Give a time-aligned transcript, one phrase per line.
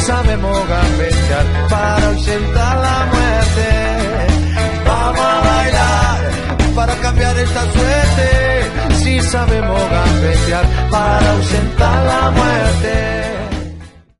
[0.00, 3.68] Sabemos gambetear para ausentar la muerte.
[4.84, 8.96] Vamos a bailar para cambiar esta suerte.
[9.02, 13.10] Si sabemos gambetear para ausentar la muerte.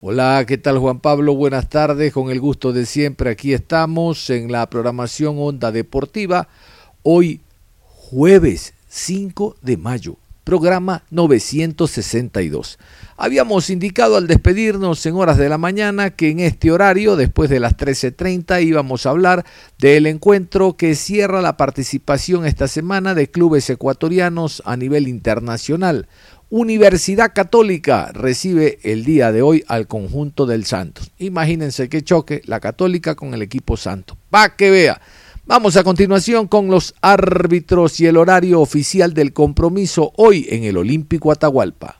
[0.00, 1.34] Hola, ¿qué tal Juan Pablo?
[1.34, 3.30] Buenas tardes, con el gusto de siempre.
[3.30, 6.48] Aquí estamos en la programación Onda Deportiva.
[7.02, 7.40] Hoy
[7.84, 12.78] jueves 5 de mayo programa 962.
[13.16, 17.60] Habíamos indicado al despedirnos en horas de la mañana que en este horario, después de
[17.60, 19.44] las 13.30, íbamos a hablar
[19.78, 26.08] del encuentro que cierra la participación esta semana de clubes ecuatorianos a nivel internacional.
[26.52, 31.12] Universidad Católica recibe el día de hoy al conjunto del Santos.
[31.18, 34.16] Imagínense qué choque la Católica con el equipo Santo.
[34.30, 35.00] Pa' que vea.
[35.50, 40.76] Vamos a continuación con los árbitros y el horario oficial del compromiso hoy en el
[40.76, 41.98] Olímpico Atahualpa.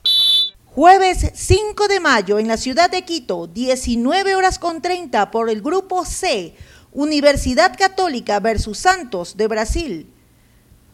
[0.67, 5.61] Jueves 5 de mayo en la ciudad de Quito, 19 horas con 30 por el
[5.61, 6.55] grupo C,
[6.93, 10.07] Universidad Católica versus Santos de Brasil.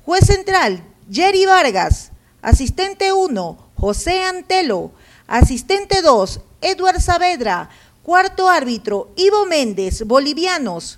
[0.03, 2.11] Juez central, Jerry Vargas.
[2.41, 4.93] Asistente 1, José Antelo.
[5.27, 7.69] Asistente 2, Edward Saavedra.
[8.01, 10.97] Cuarto árbitro, Ivo Méndez, bolivianos.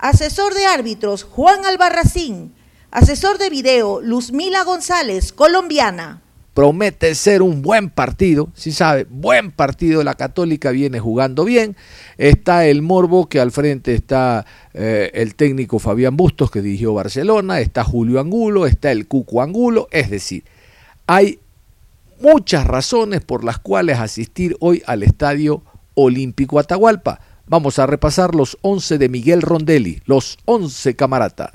[0.00, 2.54] Asesor de árbitros, Juan Albarracín.
[2.90, 6.22] Asesor de video, Luzmila González, colombiana.
[6.54, 10.02] Promete ser un buen partido, si sabe, buen partido.
[10.02, 11.76] La Católica viene jugando bien.
[12.16, 17.60] Está el Morbo, que al frente está eh, el técnico Fabián Bustos, que dirigió Barcelona.
[17.60, 19.86] Está Julio Angulo, está el Cuco Angulo.
[19.92, 20.44] Es decir,
[21.06, 21.40] hay
[22.20, 25.62] muchas razones por las cuales asistir hoy al Estadio
[25.94, 27.20] Olímpico Atahualpa.
[27.50, 31.52] Vamos a repasar los 11 de Miguel Rondelli, los 11 camarata.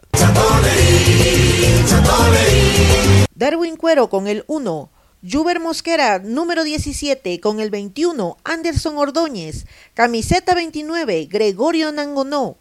[3.33, 4.89] Darwin Cuero con el 1.
[5.31, 8.35] Juber Mosquera, número 17, con el 21.
[8.43, 9.67] Anderson Ordóñez.
[9.93, 11.29] Camiseta 29.
[11.31, 12.57] Gregorio Nangonó.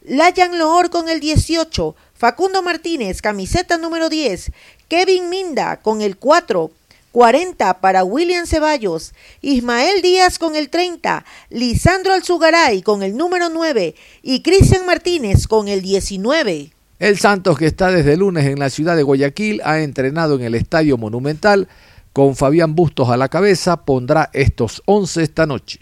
[0.00, 1.94] Layan Loor con el 18.
[2.14, 4.50] Facundo Martínez, camiseta número 10.
[4.88, 6.72] Kevin Minda con el 4.
[7.12, 9.12] 40 para William Ceballos,
[9.42, 15.68] Ismael Díaz con el 30, Lisandro Alzugaray con el número 9 y Cristian Martínez con
[15.68, 16.72] el 19.
[16.98, 20.54] El Santos, que está desde lunes en la ciudad de Guayaquil, ha entrenado en el
[20.54, 21.68] Estadio Monumental
[22.12, 25.80] con Fabián Bustos a la cabeza, pondrá estos 11 esta noche.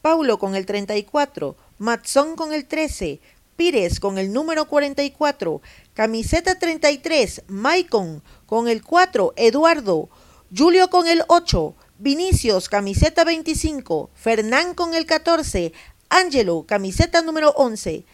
[0.00, 3.20] Paulo con el 34, Matson con el 13,
[3.56, 5.60] Pires con el número 44,
[5.94, 10.08] camiseta 33, Maicon con el 4, Eduardo,
[10.54, 15.72] Julio con el 8, Vinicius, camiseta 25, Fernán con el 14,
[16.10, 18.04] Ángelo, camiseta número 11,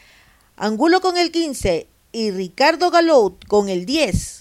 [0.54, 4.37] Angulo con el 15 y Ricardo Galot con el 10.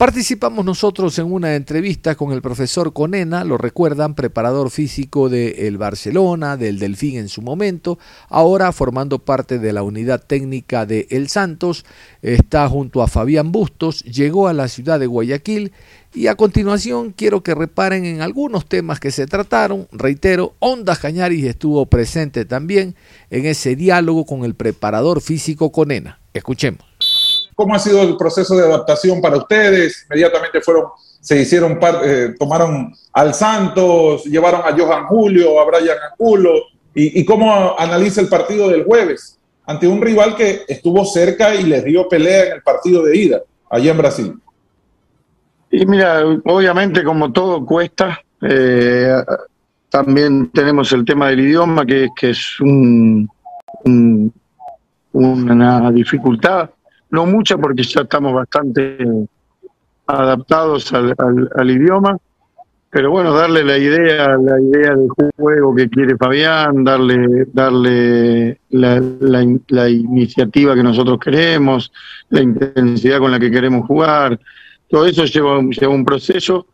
[0.00, 6.56] Participamos nosotros en una entrevista con el profesor Conena, lo recuerdan, preparador físico del Barcelona,
[6.56, 7.98] del Delfín en su momento,
[8.30, 11.84] ahora formando parte de la unidad técnica de El Santos,
[12.22, 15.70] está junto a Fabián Bustos, llegó a la ciudad de Guayaquil
[16.14, 19.86] y a continuación quiero que reparen en algunos temas que se trataron.
[19.92, 22.94] Reitero, Onda Cañaris estuvo presente también
[23.28, 26.20] en ese diálogo con el preparador físico Conena.
[26.32, 26.89] Escuchemos.
[27.60, 30.06] ¿Cómo ha sido el proceso de adaptación para ustedes?
[30.08, 30.84] Inmediatamente fueron,
[31.20, 36.54] se hicieron, eh, tomaron al Santos, llevaron a Johan Julio, a Brian Angulo,
[36.94, 41.84] y, cómo analiza el partido del jueves ante un rival que estuvo cerca y les
[41.84, 44.34] dio pelea en el partido de ida, allá en Brasil.
[45.70, 49.22] Y mira, obviamente como todo cuesta, eh,
[49.90, 53.30] también tenemos el tema del idioma, que, que es un,
[55.12, 56.70] una dificultad
[57.10, 58.98] no mucha porque ya estamos bastante
[60.06, 62.16] adaptados al, idioma,
[62.90, 69.00] pero bueno, darle la idea, la idea del juego que quiere Fabián, darle, darle la,
[69.68, 71.92] la, iniciativa que nosotros queremos,
[72.30, 74.38] la intensidad con la que queremos jugar,
[74.88, 76.66] todo eso lleva, lleva un proceso,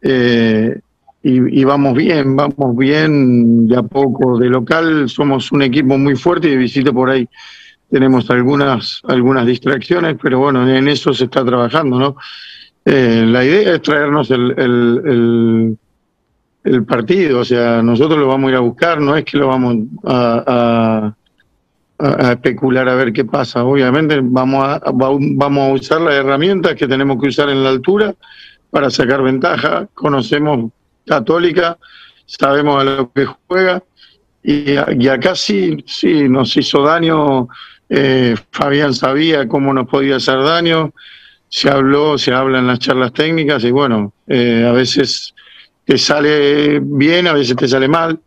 [0.00, 0.80] eh,
[1.24, 4.38] y, vamos bien, vamos bien de a poco.
[4.38, 7.28] De local somos un equipo muy fuerte y de visita por ahí
[7.92, 12.16] tenemos algunas, algunas distracciones, pero bueno, en eso se está trabajando, ¿no?
[12.86, 15.78] Eh, la idea es traernos el, el,
[16.64, 19.48] el, partido, o sea, nosotros lo vamos a ir a buscar, no es que lo
[19.48, 21.14] vamos a,
[21.98, 23.62] a, especular a ver qué pasa.
[23.62, 28.14] Obviamente vamos a, vamos a usar las herramientas que tenemos que usar en la altura
[28.70, 29.86] para sacar ventaja.
[29.92, 30.72] Conocemos
[31.06, 31.76] Católica,
[32.24, 33.82] sabemos a lo que juega
[34.42, 37.48] y, y acá sí, sí, nos hizo daño.
[37.94, 40.92] Eh, Fabián sabía cómo nos podía hacer daño
[41.52, 45.34] se habló, se habla en las charlas técnicas y bueno, eh, a veces
[45.84, 48.18] te sale bien, a veces te sale mal,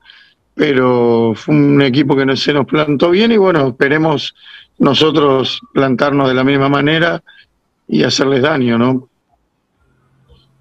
[0.54, 4.36] pero fue un equipo que no, se nos plantó bien y bueno, esperemos
[4.78, 7.24] nosotros plantarnos de la misma manera
[7.88, 9.10] y hacerles daño, ¿no?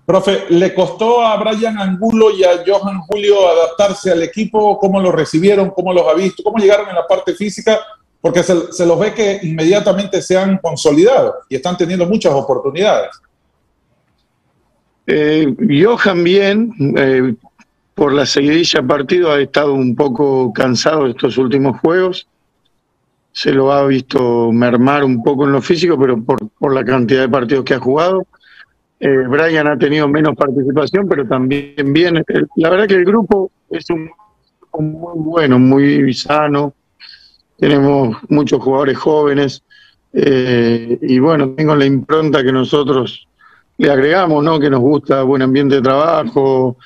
[0.07, 4.79] Profe, ¿le costó a Brian Angulo y a Johan Julio adaptarse al equipo?
[4.79, 5.71] ¿Cómo lo recibieron?
[5.71, 6.43] ¿Cómo los ha visto?
[6.43, 7.79] ¿Cómo llegaron en la parte física?
[8.25, 13.11] Porque se, los ve que inmediatamente se han consolidado y están teniendo muchas oportunidades.
[15.07, 15.55] Eh,
[15.85, 17.35] Johan bien, eh,
[17.95, 22.27] por la seguidilla partido ha estado un poco cansado de estos últimos juegos.
[23.31, 27.29] Se lo ha visto mermar un poco en lo físico, pero por, la cantidad de
[27.29, 28.27] partidos que ha jugado.
[29.01, 32.25] Eh, Brian ha tenido menos participación, pero también bien.
[32.57, 34.11] La verdad que el grupo es un
[34.79, 36.73] muy bueno, muy sano
[37.59, 39.63] tenemos muchos jugadores jóvenes
[40.13, 43.27] eh, y bueno, tengo la impronta que nosotros
[43.79, 44.61] le agregamos, ¿no?
[44.61, 46.77] Que nos gusta buen ambiente de trabajo,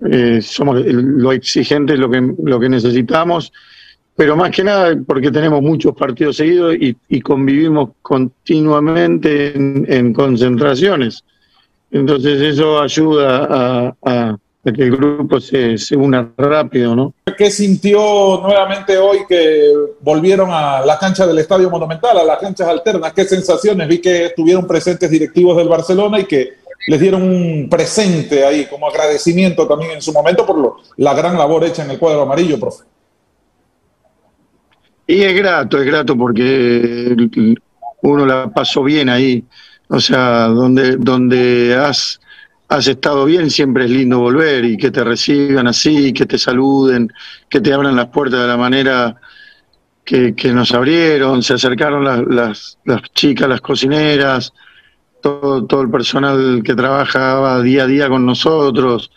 [0.00, 3.52] eh, somos lo exigente lo que, lo que necesitamos,
[4.14, 11.24] pero más que nada porque tenemos muchos partidos seguidos y, convivimos continuamente en, concentraciones.
[11.90, 17.14] Entonces eso ayuda a que el grupo se, se una rápido, ¿no?
[17.36, 22.68] ¿Qué sintió nuevamente hoy que volvieron a la cancha del Estadio Monumental, a las canchas
[22.68, 23.12] alternas?
[23.12, 23.88] ¿Qué sensaciones?
[23.88, 26.58] Vi que estuvieron presentes directivos del Barcelona y que
[26.88, 31.64] les dieron un presente ahí como agradecimiento también en su momento por la gran labor
[31.64, 32.84] hecha en el cuadro amarillo, profe.
[35.06, 37.16] Y es grato, es grato porque
[38.02, 39.44] uno la pasó bien ahí.
[39.88, 42.20] O sea, donde, donde has
[42.68, 47.10] has estado bien, siempre es lindo volver y que te reciban así, que te saluden,
[47.48, 49.16] que te abran las puertas de la manera
[50.04, 54.54] que, nos abrieron, se acercaron las, las, chicas, las cocineras,
[55.20, 59.10] todo, todo el personal que trabajaba día a día con nosotros,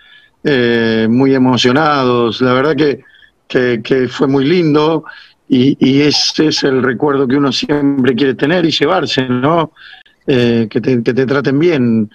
[0.44, 3.04] eh, muy emocionados, la verdad que,
[3.48, 5.06] que, fue muy lindo
[5.48, 9.72] y, y, ese es el recuerdo que uno siempre quiere tener y llevarse, ¿no?
[10.28, 12.12] Eh, que, te, que te traten bien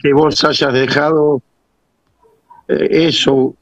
[0.00, 1.42] que vos hayas dejado
[2.68, 3.54] eh, eso,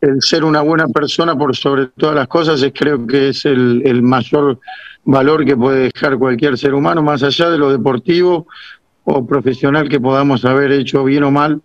[0.00, 4.02] el ser una buena persona por sobre todas las cosas, es creo que es el,
[4.02, 4.58] mayor
[5.04, 8.46] valor que puede dejar cualquier ser humano, más allá de lo deportivo
[9.04, 11.60] o profesional que podamos haber hecho bien o mal.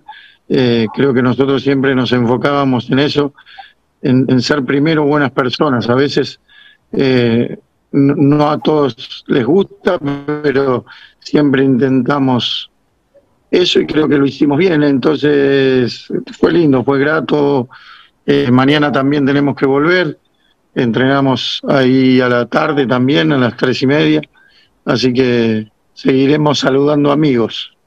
[0.49, 3.33] Eh, creo que nosotros siempre nos enfocábamos en eso,
[4.01, 5.89] en, ser primero buenas personas.
[5.89, 6.39] A veces
[6.91, 7.57] eh,
[7.91, 10.85] no a todos les gusta, pero
[11.19, 12.69] siempre intentamos
[13.53, 14.81] eso y creo que lo hicimos bien.
[14.81, 16.07] Entonces
[16.39, 17.69] fue lindo, fue grato.
[18.25, 20.17] Eh, mañana también tenemos que volver.
[20.73, 24.21] Entrenamos ahí a la tarde también, a las tres y media.
[24.85, 27.77] Así que seguiremos saludando amigos.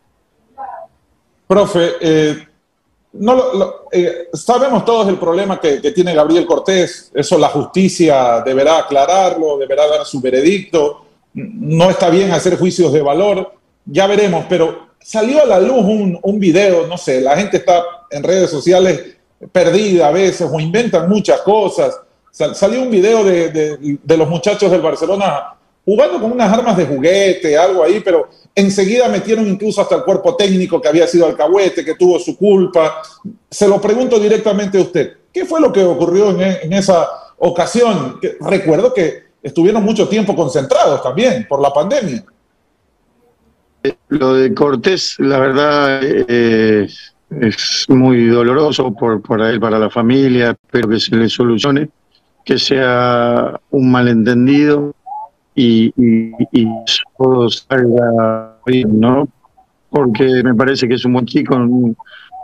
[1.49, 2.46] Profe, eh,
[3.92, 7.11] eh, sabemos todos el problema que, tiene Gabriel Cortés.
[7.12, 11.06] Eso la justicia deberá aclararlo, deberá dar su veredicto.
[11.35, 13.52] No está bien hacer juicios de valor.
[13.85, 17.84] Ya veremos, pero salió a la luz un, un video, no sé, la gente está
[18.10, 19.16] en redes sociales
[19.52, 21.96] perdida a veces o inventan muchas cosas.
[22.32, 27.56] salió un video de, de, los muchachos del Barcelona jugando con unas armas de juguete,
[27.56, 31.94] algo ahí, pero enseguida metieron incluso hasta el cuerpo técnico que había sido alcahuete, que
[31.94, 33.00] tuvo su culpa.
[33.48, 37.08] Se lo pregunto directamente a usted, ¿qué fue lo que ocurrió en, en esa
[37.38, 38.18] ocasión?
[38.40, 42.25] recuerdo que estuvieron mucho tiempo concentrados también por la pandemia.
[44.08, 46.86] Lo de Cortés, la verdad, eh,
[47.30, 50.50] es muy doloroso por, por él, para la familia.
[50.50, 51.88] Espero que se le solucione,
[52.44, 54.94] que sea un malentendido
[55.54, 55.90] y,
[57.18, 59.28] todo salga bien, ¿no?
[59.90, 61.58] Porque me parece que es un buen chico.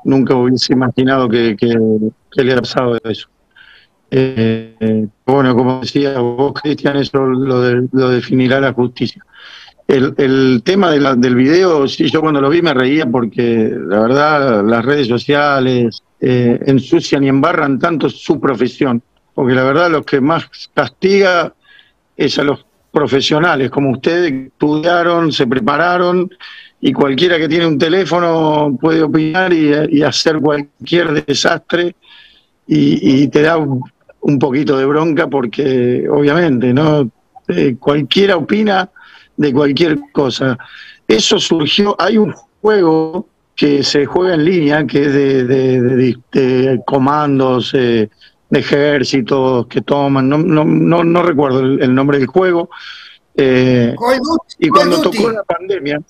[0.05, 3.29] Nunca hubiese imaginado que, que, le haya pasado eso.
[4.11, 9.25] Eh, bueno, como decía vos, Cristian, eso lo, de, lo definirá la justicia.
[9.93, 14.85] El, tema del video, sí, yo cuando lo vi me reía porque la verdad las
[14.85, 19.03] redes sociales eh, ensucian y embarran tanto su profesión,
[19.35, 21.53] porque la verdad lo que más castiga
[22.17, 26.31] es a los profesionales como ustedes estudiaron, se prepararon
[26.81, 31.95] y cualquiera que tiene un teléfono puede opinar y, hacer cualquier desastre
[32.67, 37.11] y, te da un, poquito de bronca porque obviamente no
[37.49, 38.89] eh, cualquiera opina
[39.37, 40.59] de cualquier cosa.
[41.07, 48.09] Eso surgió, hay un juego que se juega en línea, que es de, comandos, eh,
[48.49, 52.71] de ejércitos que toman, no, no, no, no recuerdo el, nombre del juego.
[53.35, 53.95] Eh,
[54.59, 56.01] y cuando tocó la pandemia,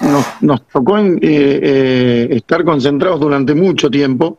[0.00, 4.38] nos, nos tocó eh, estar concentrados durante mucho tiempo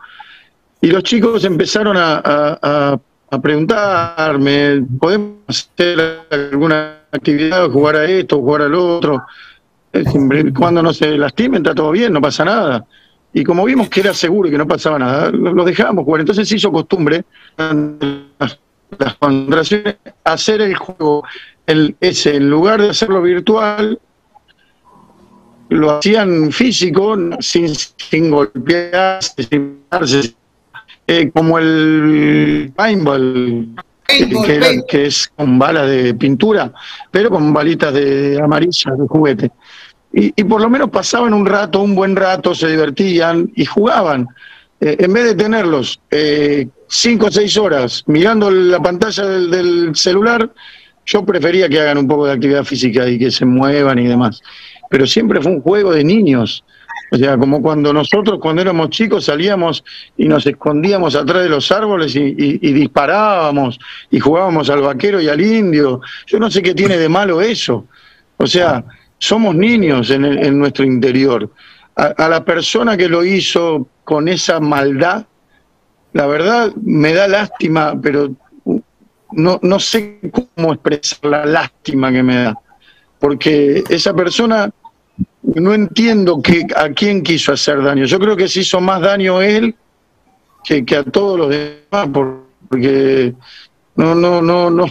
[0.81, 2.99] y los chicos empezaron a,
[3.31, 9.23] a preguntarme, ¿podemos hacer alguna actividad, jugar a esto, jugar al otro.
[10.57, 12.85] Cuando no se lastimen, está todo bien, no pasa nada.
[13.33, 16.21] Y como vimos que era seguro y que no pasaba nada, los dejábamos jugar.
[16.21, 17.23] Entonces se hizo costumbre
[17.57, 18.59] las,
[18.97, 19.17] las
[20.23, 21.23] hacer el juego
[21.67, 23.99] el, ese, en lugar de hacerlo virtual,
[25.69, 30.33] lo hacían físico, sin, sin golpearse, sin darse,
[31.05, 33.75] eh, como el paintball,
[34.87, 36.71] que, es con balas de pintura,
[37.11, 39.51] pero con balitas de amarillas de juguete.
[40.11, 44.27] Y, por lo menos pasaban un rato, un buen rato, se divertían y jugaban.
[44.81, 49.95] Eh, en vez de tenerlos eh, cinco o seis horas mirando la pantalla del, del,
[49.95, 50.49] celular,
[51.05, 54.41] yo prefería que hagan un poco de actividad física y que se muevan y demás.
[54.89, 56.63] Pero siempre fue un juego de niños.
[57.11, 59.83] O sea, como cuando nosotros cuando éramos chicos salíamos
[60.17, 63.79] y nos escondíamos atrás de los árboles y, disparábamos
[64.11, 66.01] y jugábamos al vaquero y al indio.
[66.27, 67.85] Yo no sé qué tiene de malo eso.
[68.37, 68.83] O sea,
[69.17, 71.49] somos niños en, nuestro interior.
[71.95, 75.25] A, la persona que lo hizo con esa maldad,
[76.13, 78.31] la verdad me da lástima, pero
[79.31, 82.55] no, no sé cómo expresar la lástima que me da.
[83.19, 84.71] Porque esa persona
[85.43, 88.05] no entiendo que, a quién quiso hacer daño.
[88.05, 89.75] Yo creo que se hizo más daño él
[90.63, 92.09] que, a todos los demás,
[92.67, 93.33] porque
[93.95, 94.85] no, no, no, no,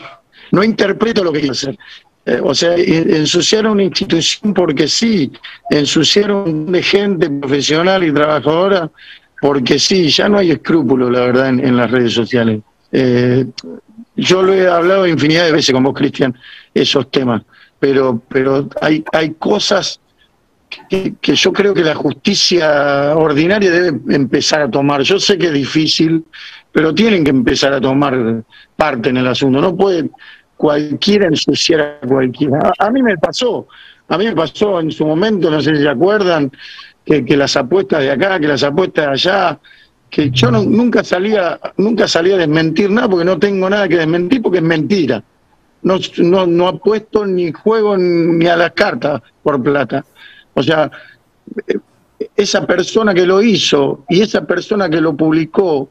[0.50, 1.78] no interpreto lo que quiso hacer.
[2.26, 5.33] Eh, o sea, ensuciaron una institución porque sí,
[5.71, 8.90] ensuciaron de gente profesional y trabajadora
[9.40, 12.61] porque sí, ya no hay escrúpulos, la verdad, en, las redes sociales.
[12.90, 13.47] Eh,
[14.17, 16.37] yo lo he hablado infinidad de veces con vos, Cristian,
[16.75, 17.43] esos temas,
[17.78, 20.00] pero, pero hay, hay cosas
[20.89, 25.03] que, yo creo que la justicia ordinaria debe empezar a tomar.
[25.03, 26.25] Yo sé que es difícil,
[26.73, 28.43] pero tienen que empezar a tomar
[28.77, 29.61] parte en el asunto.
[29.61, 30.11] No puede
[30.57, 32.73] cualquiera ensuciar a cualquiera.
[32.79, 33.67] A, mí me pasó,
[34.09, 36.51] a mí me pasó en su momento, no sé si se acuerdan,
[37.05, 39.59] que, las apuestas de acá, que las apuestas de allá,
[40.11, 44.43] que yo nunca salía, nunca salía a desmentir nada porque no tengo nada que desmentir
[44.43, 45.23] porque es mentira.
[45.81, 50.05] No, no, no apuesto ni juego ni a las cartas por plata.
[50.59, 50.91] O sea,
[52.35, 55.88] esa persona que lo hizo y esa persona que lo publicó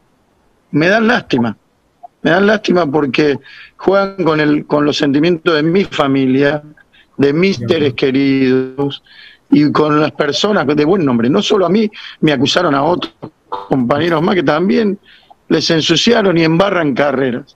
[0.72, 1.56] me dan lástima.
[2.22, 3.40] Me dan lástima porque
[3.78, 6.62] juegan con, el, con los sentimientos de mi familia,
[7.16, 9.02] de mis seres queridos
[9.50, 11.30] y con las personas de buen nombre.
[11.30, 13.14] No solo a mí, me acusaron a otros
[13.48, 15.00] compañeros más que también
[15.48, 17.56] les ensuciaron y embarran carreras.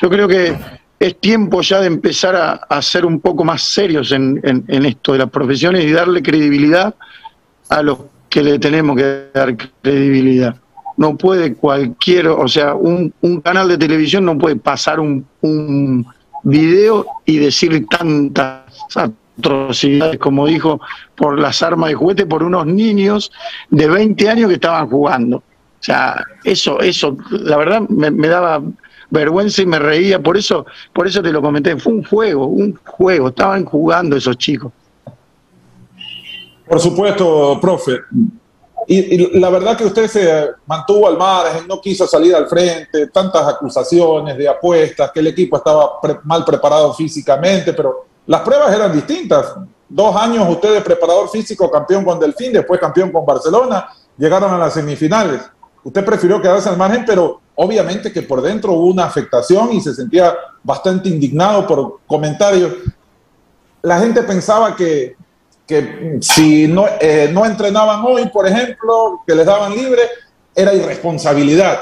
[0.00, 0.56] Yo creo que
[0.98, 5.30] es tiempo ya de empezar a, ser un poco más serios en, esto de las
[5.30, 6.94] profesiones y darle credibilidad
[7.68, 7.98] a los
[8.28, 10.56] que le tenemos que dar credibilidad.
[10.96, 16.06] No puede cualquier, o sea, un, canal de televisión no puede pasar un,
[16.46, 20.78] video y decir tantas atrocidades como dijo
[21.14, 23.32] por las armas de juguete por unos niños
[23.70, 25.38] de 20 años que estaban jugando.
[25.38, 25.42] O
[25.80, 28.62] sea, eso, eso, la verdad me daba
[29.14, 32.78] vergüenza y me reía, por eso, por eso te lo comenté, fue un juego, un
[32.84, 34.70] juego, estaban jugando esos chicos.
[36.66, 38.00] Por supuesto, profe.
[38.86, 43.46] Y, la verdad que usted se mantuvo al margen, no quiso salir al frente, tantas
[43.48, 45.92] acusaciones de apuestas, que el equipo estaba
[46.24, 49.54] mal preparado físicamente, pero las pruebas eran distintas.
[49.88, 54.58] Dos años usted de preparador físico, campeón con Delfín, después campeón con Barcelona, llegaron a
[54.58, 55.40] las semifinales.
[55.82, 59.94] Usted prefirió quedarse al margen, pero obviamente que por dentro hubo una afectación y se
[59.94, 62.72] sentía bastante indignado por comentarios.
[63.82, 65.16] La gente pensaba que,
[66.20, 70.02] si no, eh, no entrenaban hoy, por ejemplo, que les daban libre,
[70.54, 71.80] era irresponsabilidad.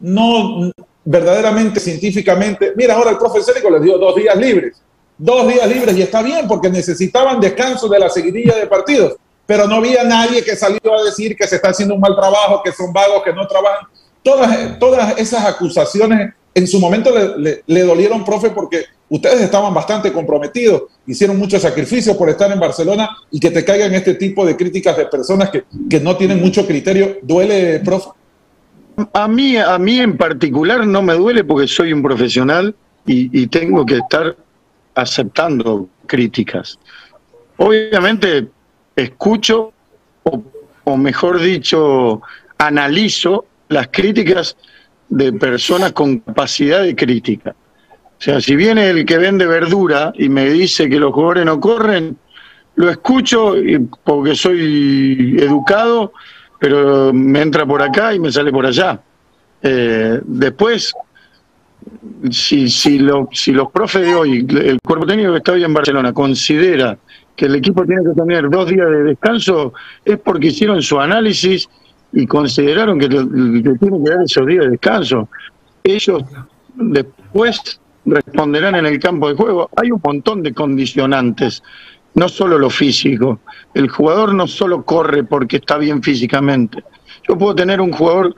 [0.00, 0.70] No
[1.04, 2.72] verdaderamente científicamente.
[2.76, 4.82] Mira, ahora el profesor les dio dos días libres.
[5.18, 9.66] dos días libres y está bien porque necesitaban descanso de la seguidilla de partidos, pero
[9.66, 12.72] no había nadie que salió a decir que se está haciendo un mal trabajo, que
[12.72, 13.86] son vagos, que no trabajan.
[14.26, 20.12] Todas, todas esas acusaciones en su momento le, le, dolieron, profe, porque ustedes estaban bastante
[20.12, 24.56] comprometidos, hicieron muchos sacrificios por estar en Barcelona y que te caigan este tipo de
[24.56, 27.18] críticas de personas que, que no tienen mucho criterio.
[27.22, 28.10] ¿Duele, profe?
[29.12, 32.74] A mí, a mí en particular no me duele porque soy un profesional
[33.06, 34.34] y, y tengo que estar
[34.96, 36.80] aceptando críticas.
[37.58, 38.48] Obviamente
[38.96, 39.72] escucho,
[40.24, 40.42] o,
[40.82, 42.22] o mejor dicho,
[42.58, 44.56] analizo las críticas
[45.08, 47.54] de personas con capacidad de crítica.
[48.18, 51.60] O sea, si viene el que vende verdura y me dice que los jugadores no
[51.60, 52.16] corren,
[52.76, 53.54] lo escucho
[54.04, 56.12] porque soy educado,
[56.58, 59.00] pero me entra por acá y me sale por allá.
[59.62, 60.94] Eh, después,
[62.30, 65.74] si, si, lo, si los profes de hoy, el cuerpo técnico que está hoy en
[65.74, 66.98] Barcelona, considera
[67.34, 71.68] que el equipo tiene que tener dos días de descanso, es porque hicieron su análisis
[72.16, 75.28] y consideraron que, que tienen que dar esos días de descanso.
[75.84, 76.22] Ellos
[76.74, 79.68] después responderán en el campo de juego.
[79.76, 81.62] Hay un montón de condicionantes,
[82.14, 83.40] no solo lo físico.
[83.74, 86.82] El jugador no solo corre porque está bien físicamente.
[87.28, 88.34] Yo puedo tener un jugador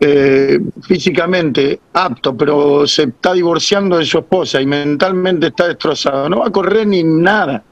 [0.00, 6.30] eh, físicamente apto, pero se está divorciando de su esposa y mentalmente está destrozado.
[6.30, 7.62] No va a correr ni nada.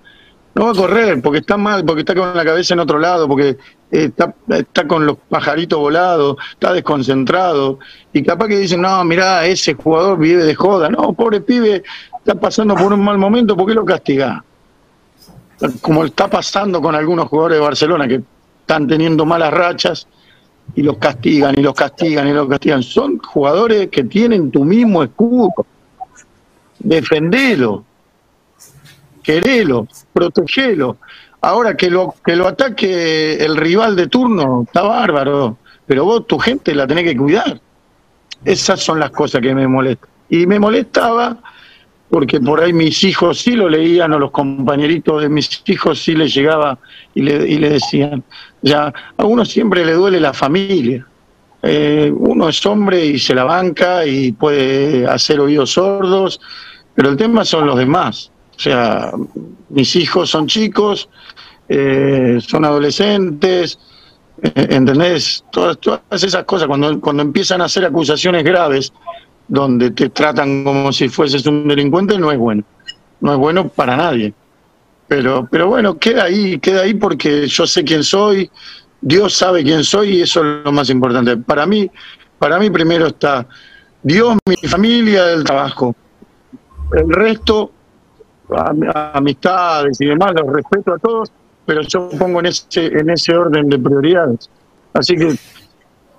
[0.54, 3.26] No va a correr porque está mal, porque está con la cabeza en otro lado,
[3.26, 3.56] porque
[3.90, 7.78] está, está con los pajaritos volados, está desconcentrado.
[8.12, 10.88] Y capaz que dicen, no, mirá, ese jugador vive de joda.
[10.88, 11.82] No, pobre pibe,
[12.18, 14.44] está pasando por un mal momento, ¿por qué lo castiga?
[15.80, 18.22] Como está pasando con algunos jugadores de Barcelona que
[18.60, 20.06] están teniendo malas rachas
[20.74, 22.82] y los castigan y los castigan y los castigan.
[22.82, 25.50] Son jugadores que tienen tu mismo escudo.
[26.78, 27.84] Defendelo,
[29.22, 30.96] querelo, protegelo.
[31.42, 35.56] Ahora que lo, que lo ataque el rival de turno, está bárbaro,
[35.86, 37.60] pero vos tu gente la tenés que cuidar.
[38.44, 40.08] Esas son las cosas que me molestan.
[40.28, 41.38] Y me molestaba
[42.10, 46.14] porque por ahí mis hijos sí lo leían o los compañeritos de mis hijos sí
[46.14, 46.78] les llegaba
[47.14, 48.24] y le, y le decían,
[48.62, 51.06] ya, a uno siempre le duele la familia.
[51.62, 56.40] Eh, uno es hombre y se la banca y puede hacer oídos sordos,
[56.94, 58.32] pero el tema son los demás.
[58.60, 59.12] O sea,
[59.70, 61.08] mis hijos son chicos,
[61.66, 63.78] eh, son adolescentes,
[64.42, 65.42] eh, ¿entendés?
[65.50, 68.92] Todas, todas esas cosas, cuando, cuando empiezan a hacer acusaciones graves,
[69.48, 72.62] donde te tratan como si fueses un delincuente, no es bueno.
[73.22, 74.34] No es bueno para nadie.
[75.08, 78.50] Pero, pero bueno, queda ahí, queda ahí porque yo sé quién soy,
[79.00, 81.38] Dios sabe quién soy y eso es lo más importante.
[81.38, 81.90] Para mí,
[82.38, 83.46] para mí primero está
[84.02, 85.96] Dios, mi familia, el trabajo.
[86.92, 87.72] El resto
[88.54, 91.30] amistades y demás, los respeto a todos,
[91.66, 94.50] pero yo pongo en ese, en ese orden de prioridades.
[94.92, 95.36] Así que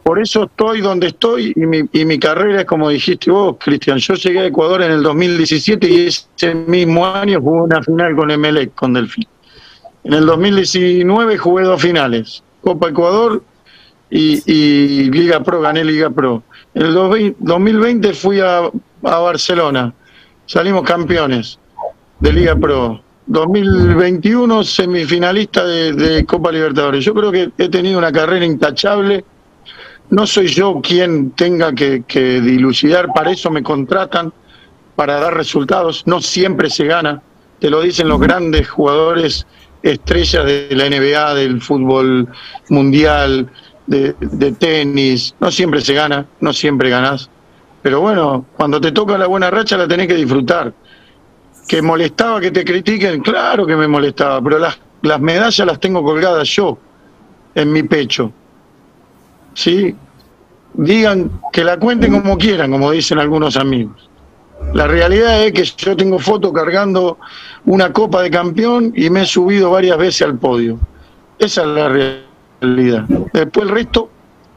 [0.03, 3.97] por eso estoy donde estoy y mi, y mi carrera es como dijiste vos, Cristian.
[3.97, 8.31] Yo llegué a Ecuador en el 2017 y ese mismo año jugué una final con
[8.31, 9.27] Emelec, con Delfín.
[10.03, 13.43] En el 2019 jugué dos finales, Copa Ecuador
[14.09, 16.43] y, Liga Pro, gané Liga Pro.
[16.73, 18.61] En el 2020 fui a,
[19.03, 19.93] a Barcelona,
[20.45, 21.59] salimos campeones
[22.21, 23.01] de Liga Pro.
[23.25, 27.03] 2021 semifinalista de, Copa Libertadores.
[27.03, 29.25] Yo creo que he tenido una carrera intachable.
[30.09, 34.33] No soy yo quien tenga que, que dilucidar, para eso me contratan,
[34.95, 36.03] para dar resultados.
[36.05, 37.21] No siempre se gana,
[37.59, 39.47] te lo dicen los grandes jugadores
[39.81, 42.27] estrellas de la NBA, del fútbol
[42.69, 43.49] mundial,
[43.87, 45.33] de, de tenis.
[45.39, 47.29] No siempre se gana, no siempre ganás.
[47.81, 50.73] Pero bueno, cuando te toca la buena racha la tenés que disfrutar
[51.67, 56.03] que molestaba que te critiquen, claro que me molestaba, pero las, las medallas las tengo
[56.03, 56.77] colgadas yo
[57.55, 58.31] en mi pecho.
[59.53, 59.95] ¿Sí?
[60.73, 64.09] Digan que la cuenten como quieran, como dicen algunos amigos.
[64.73, 67.17] La realidad es que yo tengo foto cargando
[67.65, 70.79] una copa de campeón y me he subido varias veces al podio.
[71.39, 73.03] Esa es la realidad.
[73.33, 74.09] Después el resto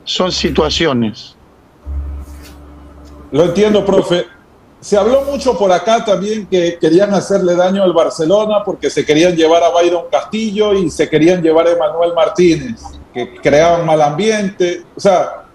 [0.04, 1.34] son situaciones.
[3.32, 4.26] Lo entiendo, profe.
[4.84, 9.34] Se habló mucho por acá también que querían hacerle daño al Barcelona porque se querían
[9.34, 12.82] llevar a Byron Castillo y se querían llevar a Emanuel Martínez,
[13.14, 14.82] que creaban mal ambiente.
[14.94, 15.46] O sea,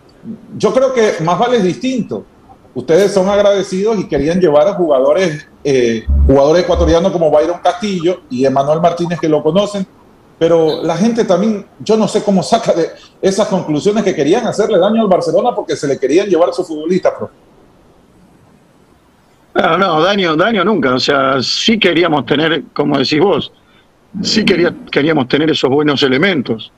[0.58, 2.26] yo creo que más vale es distinto.
[2.74, 8.46] Ustedes son agradecidos y querían llevar a jugadores, eh, jugadores ecuatorianos como Byron Castillo y
[8.46, 9.86] Emanuel Martínez que lo conocen,
[10.40, 12.90] pero la gente también, yo no sé cómo saca de
[13.22, 16.66] esas conclusiones que querían hacerle daño al Barcelona porque se le querían llevar a su
[16.66, 17.49] futbolista, profe.
[19.60, 20.94] No, daño, daño nunca.
[20.94, 23.52] O sea, sí queríamos tener, como decís vos,
[24.22, 26.72] sí quería, queríamos tener esos buenos elementos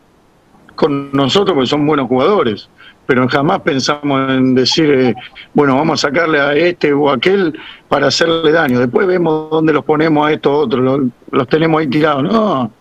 [0.75, 2.67] con nosotros porque son buenos jugadores,
[3.05, 5.15] pero jamás pensamos en decir, eh,
[5.53, 8.79] bueno, vamos a sacarle a este o aquel para hacerle daño.
[8.79, 12.23] Después vemos dónde los ponemos a estos otros, los, los tenemos ahí tirados.
[12.23, 12.71] No,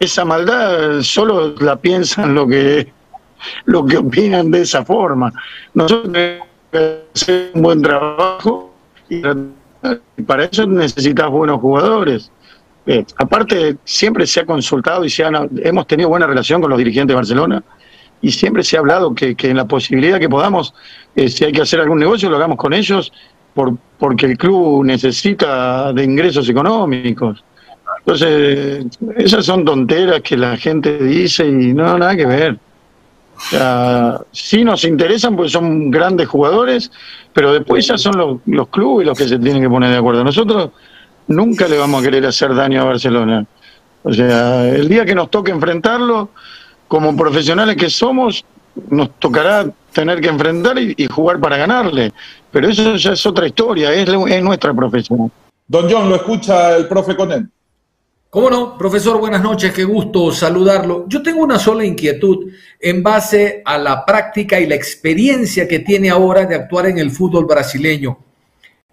[0.00, 2.92] esa maldad solo la piensan lo que,
[3.66, 5.32] lo que opinan de esa forma.
[5.74, 8.75] Nosotros tenemos que hacer un buen trabajo
[9.08, 12.30] y para eso necesitas buenos jugadores.
[12.86, 16.78] Eh, aparte, siempre se ha consultado y se han, hemos tenido buena relación con los
[16.78, 17.64] dirigentes de Barcelona
[18.22, 20.72] y siempre se ha hablado que, que en la posibilidad que podamos,
[21.14, 23.12] eh, si hay que hacer algún negocio, lo hagamos con ellos
[23.54, 27.44] por, porque el club necesita de ingresos económicos.
[27.98, 32.58] Entonces, esas son tonteras que la gente dice y no, nada que ver.
[33.38, 36.90] Sea, sí nos interesan porque son grandes jugadores,
[37.32, 40.24] pero después ya son los, clubes los que se tienen que poner de acuerdo.
[40.24, 40.70] Nosotros
[41.28, 43.46] nunca le vamos a querer hacer daño a Barcelona.
[44.02, 46.30] O sea, el día que nos toque enfrentarlo,
[46.88, 48.44] como profesionales que somos,
[48.88, 52.12] nos tocará tener que enfrentar y, jugar para ganarle.
[52.50, 55.30] Pero eso ya es otra historia, es, es nuestra profesión.
[55.66, 57.48] Don John, lo escucha el profe con él.
[58.36, 58.76] ¿Cómo no?
[58.76, 61.06] Profesor, buenas noches, qué gusto saludarlo.
[61.08, 66.10] Yo tengo una sola inquietud en base a la práctica y la experiencia que tiene
[66.10, 68.18] ahora de actuar en el fútbol brasileño.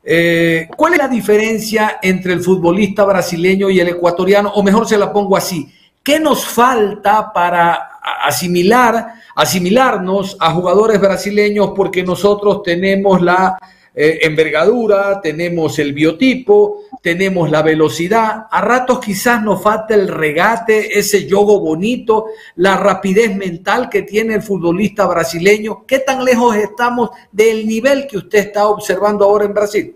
[0.02, 4.50] Eh, ¿Cuál es la diferencia entre el futbolista brasileño y el ecuatoriano?
[4.54, 5.70] O mejor se la pongo así,
[6.02, 13.58] ¿qué nos falta para asimilar, asimilarnos a jugadores brasileños porque nosotros tenemos la
[13.96, 18.48] eh, envergadura, tenemos el biotipo, tenemos la velocidad.
[18.50, 22.26] A ratos quizás nos falta el regate, ese yogo bonito,
[22.56, 25.86] la rapidez mental que tiene el futbolista brasileño.
[25.86, 29.96] ¿Qué tan lejos estamos del nivel que usted está observando ahora en Brasil?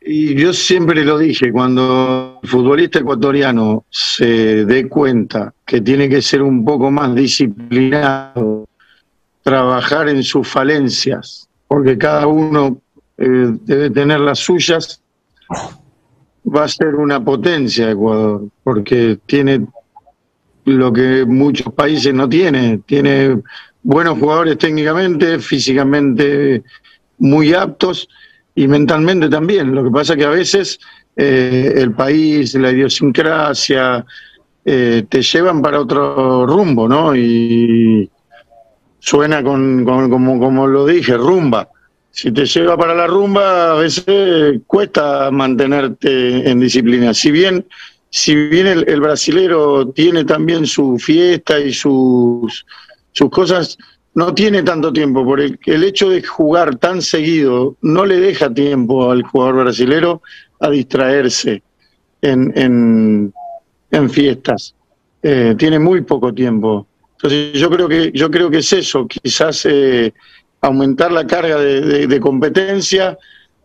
[0.00, 6.22] Y yo siempre lo dije, cuando el futbolista ecuatoriano se dé cuenta que tiene que
[6.22, 8.66] ser un poco más disciplinado,
[9.42, 12.80] trabajar en sus falencias, porque cada uno
[13.18, 15.02] eh, debe tener las suyas,
[16.44, 19.66] va a ser una potencia Ecuador, porque tiene
[20.64, 23.40] lo que muchos países no tienen, tiene
[23.82, 26.62] buenos jugadores técnicamente, físicamente
[27.18, 28.08] muy aptos
[28.54, 29.74] y mentalmente también.
[29.74, 30.78] Lo que pasa que a veces
[31.16, 34.04] eh, el país, la idiosincrasia,
[34.64, 37.16] eh, te llevan para otro rumbo, ¿no?
[37.16, 38.10] Y,
[39.08, 41.70] suena con, con, como, como lo dije, rumba.
[42.10, 47.14] Si te lleva para la rumba, a veces cuesta mantenerte en disciplina.
[47.14, 47.64] Si bien,
[48.10, 52.66] si bien el, brasilero tiene también su fiesta y sus,
[53.12, 53.78] sus cosas,
[54.14, 59.10] no tiene tanto tiempo, porque el, hecho de jugar tan seguido no le deja tiempo
[59.10, 60.20] al jugador brasilero
[60.60, 61.62] a distraerse
[62.20, 63.32] en, en,
[63.90, 64.74] en fiestas.
[65.22, 66.86] Eh, tiene muy poco tiempo.
[67.18, 70.12] Entonces yo creo que yo creo que es eso, quizás eh,
[70.60, 73.18] aumentar la carga de, de, competencia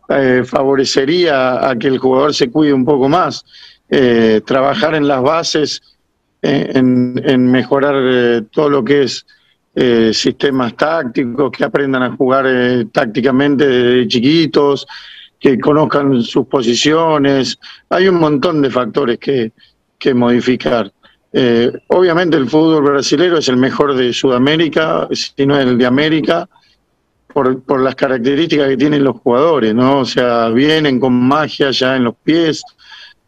[0.08, 3.44] eh, favorecería a que el jugador se cuide un poco más,
[3.88, 5.82] eh, trabajar en las bases,
[6.42, 9.26] eh, en, en, mejorar todo lo que es
[10.12, 12.46] sistemas tácticos, que aprendan a jugar
[12.92, 14.86] tácticamente desde chiquitos,
[15.40, 17.58] que conozcan sus posiciones.
[17.88, 19.50] Hay un montón de factores que,
[19.98, 20.92] que modificar.
[21.36, 26.48] Eh, obviamente el fútbol brasileño es el mejor de Sudamérica, si no el de América,
[27.26, 29.98] por, por, las características que tienen los jugadores, ¿no?
[29.98, 32.62] O sea, vienen con magia ya en los pies,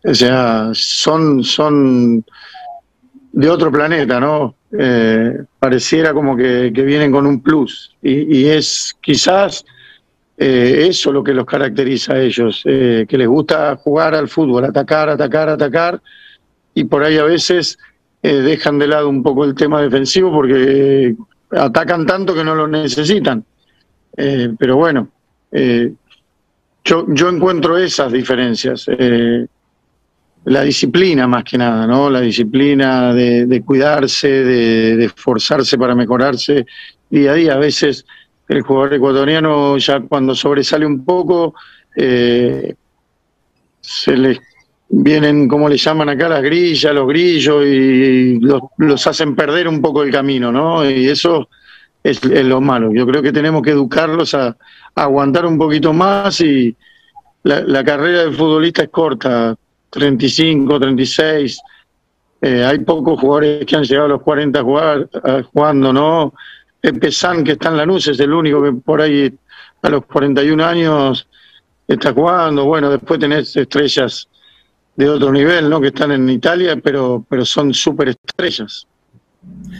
[0.05, 2.25] o sea, son, son
[3.33, 4.55] de otro planeta, ¿no?
[4.79, 9.65] Eh, pareciera como que, que, vienen con un plus y, es quizás
[10.37, 14.65] eh, eso lo que los caracteriza a ellos, eh, que les gusta jugar al fútbol,
[14.65, 16.01] atacar, atacar, atacar
[16.73, 17.79] y por ahí a veces
[18.27, 21.15] eh, dejan de lado un poco el tema defensivo porque
[21.53, 23.45] atacan tanto que no lo necesitan.
[24.17, 25.09] Eh, pero bueno,
[25.53, 25.93] eh,
[26.85, 28.87] yo, yo encuentro esas diferencias.
[28.89, 29.47] Eh,
[30.47, 32.11] la disciplina más que nada, ¿no?
[32.11, 36.67] La disciplina de, cuidarse, de, esforzarse para mejorarse
[37.09, 37.55] día a día.
[37.55, 38.05] A veces
[38.49, 41.55] el jugador ecuatoriano ya cuando sobresale un poco
[41.95, 42.77] se
[44.17, 44.41] les
[44.89, 50.03] vienen, como le llaman acá, las grillas, los grillos, y los, hacen perder un poco
[50.03, 50.89] el camino, ¿no?
[50.89, 51.49] Y eso
[52.03, 52.93] es, lo malo.
[52.93, 54.57] Yo creo que tenemos que educarlos a,
[54.95, 56.75] aguantar un poquito más y
[57.43, 59.55] la, carrera del futbolista es corta,
[59.91, 61.61] 35, 36.
[62.41, 66.35] Eh, hay pocos jugadores que han llegado a los 40 a jugar, a, jugando, ¿no?
[66.81, 69.33] Pepe San, que está en Lanús, es el único que por ahí
[69.83, 71.29] a los 41 años
[71.87, 72.65] está jugando.
[72.65, 74.29] Bueno, después tenés estrellas
[74.97, 75.81] de otro nivel, ¿no?
[75.81, 78.87] Que están en Italia, pero, pero son súper estrellas.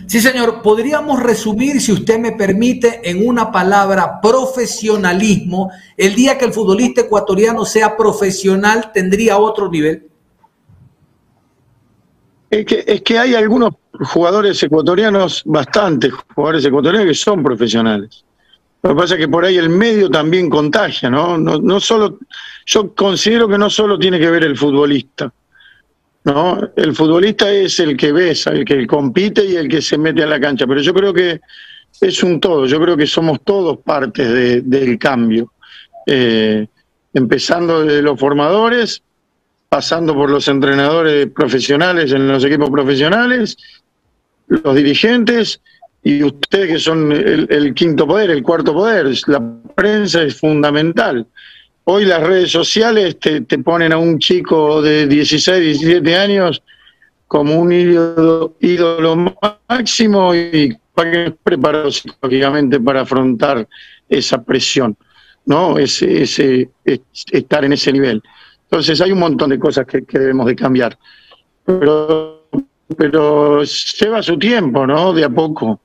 [0.07, 0.63] Sí, señor.
[0.63, 5.71] Podríamos resumir, si usted me permite, en una palabra, profesionalismo.
[5.97, 10.07] El día que el futbolista ecuatoriano sea profesional, tendría otro nivel.
[12.51, 13.75] Es que, es que hay algunos
[14.13, 18.26] jugadores ecuatorianos, bastantes jugadores ecuatorianos que son profesionales.
[18.87, 21.37] Lo que pasa es que por ahí el medio también contagia, ¿no?
[21.37, 22.21] No, solo,
[22.67, 25.33] yo considero que no solo tiene que ver el futbolista,
[26.23, 26.61] ¿no?
[26.77, 30.27] El futbolista es el que besa, el que compite y el que se mete a
[30.27, 31.41] la cancha, pero yo creo que
[32.01, 35.53] es un todo, yo creo que somos todos partes del cambio,
[36.07, 36.69] eh,
[37.13, 39.03] empezando desde los formadores,
[39.69, 43.57] pasando por los entrenadores profesionales en los equipos profesionales,
[44.47, 45.61] los dirigentes
[46.09, 49.13] y ustedes que son el, quinto poder, el cuarto poder.
[49.27, 49.43] La
[49.75, 51.27] prensa es fundamental.
[51.83, 56.63] Hoy las redes sociales te, ponen a un chico de 16, 17 años
[57.27, 58.55] como un ídolo,
[59.69, 63.67] máximo y para que preparado psicológicamente para afrontar
[64.09, 64.97] esa presión,
[65.45, 65.77] ¿no?
[65.77, 66.71] Ese, ese,
[67.33, 68.23] estar en ese nivel.
[68.63, 70.97] Entonces hay un montón de cosas que, que debemos de cambiar.
[71.65, 72.49] Pero,
[72.97, 75.13] pero lleva su tiempo, ¿no?
[75.13, 75.81] De a poco.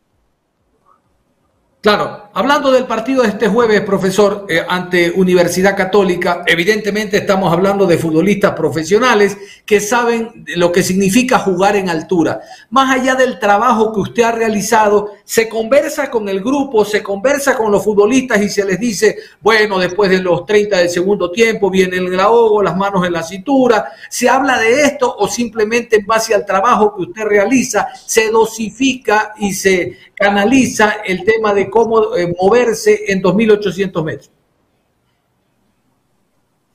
[1.81, 7.85] Claro, hablando del partido de este jueves, profesor, eh, ante Universidad Católica, evidentemente estamos hablando
[7.85, 12.41] de futbolistas profesionales que saben lo que significa jugar en altura.
[12.69, 17.55] Más allá del trabajo que usted ha realizado, se conversa con el grupo, se conversa
[17.55, 21.69] con los futbolistas y se les dice, bueno, después de los 30 del segundo tiempo
[21.69, 23.91] viene el ahogo, las manos en la cintura.
[24.09, 29.33] ¿Se habla de esto o simplemente en base al trabajo que usted realiza se dosifica
[29.37, 34.31] y se canaliza el tema de cómo eh, moverse en 2.800 metros.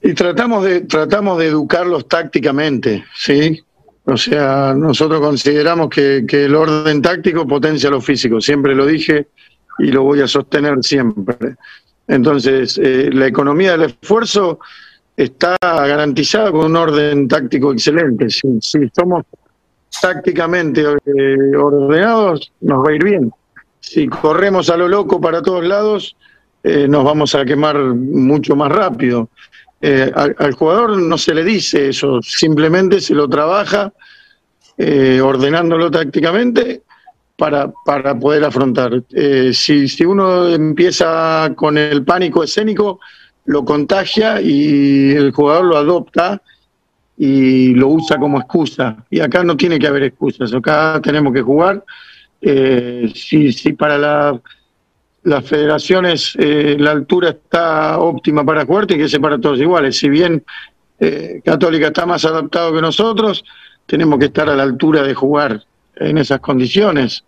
[0.03, 3.61] Y tratamos de, tratamos de educarlos tácticamente, ¿sí?
[4.05, 9.29] O sea, nosotros consideramos que, el orden táctico potencia lo físico, siempre lo dije
[9.81, 11.57] y lo voy a sostener siempre.
[12.07, 14.61] Entonces, eh, la economía del esfuerzo
[15.17, 18.31] está garantizada con un orden táctico excelente.
[18.31, 19.25] Si, si somos
[20.01, 23.33] tácticamente eh, ordenados, nos va a ir bien.
[23.87, 26.17] Si corremos a lo loco para todos lados,
[26.65, 29.29] eh, nos vamos a quemar mucho más rápido.
[29.81, 33.93] Eh, al, jugador no se le dice eso, simplemente se lo trabaja
[35.23, 36.83] ordenándolo tácticamente
[37.37, 39.05] para, para poder afrontar.
[39.53, 43.01] si, si uno empieza con el pánico escénico,
[43.45, 46.43] lo contagia y el jugador lo adopta
[47.17, 49.05] y lo usa como excusa.
[49.09, 51.83] Y acá no tiene que haber excusas, acá tenemos que jugar.
[52.41, 54.41] Eh, si, si para la,
[55.27, 59.99] las federaciones eh, la altura está óptima para jugar, tiene que ser para todos iguales.
[59.99, 60.45] Si bien
[61.01, 63.45] eh, Católica está más adaptado que nosotros,
[63.87, 65.63] tenemos que estar a la altura de jugar
[65.97, 67.25] en esas condiciones.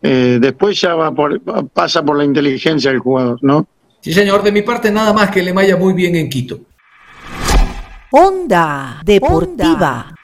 [0.00, 3.66] Eh, después ya va por, pasa por la inteligencia del jugador, ¿no?
[4.00, 6.60] Sí, señor, de mi parte nada más que le vaya muy bien en Quito.
[8.12, 10.14] Onda Deportiva.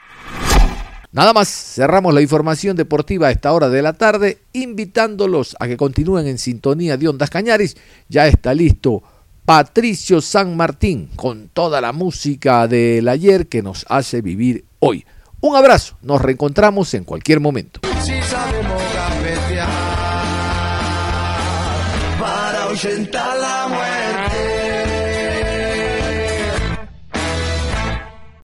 [1.11, 5.77] Nada más, cerramos la información deportiva a esta hora de la tarde, invitándolos a que
[5.77, 7.77] continúen en sintonía de Ondas Cañaris.
[8.09, 9.01] Ya está listo
[9.45, 15.05] Patricio San Martín con toda la música del ayer que nos hace vivir hoy.
[15.39, 17.79] Un abrazo, nos reencontramos en cualquier momento.